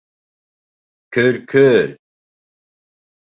[1.17, 1.93] Көл, көл!